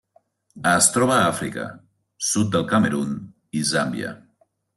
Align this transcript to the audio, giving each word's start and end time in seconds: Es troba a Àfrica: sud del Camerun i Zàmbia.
Es 0.69 0.87
troba 0.95 1.13
a 1.15 1.27
Àfrica: 1.33 1.65
sud 2.29 2.49
del 2.57 2.67
Camerun 2.73 3.13
i 3.61 3.63
Zàmbia. 3.75 4.17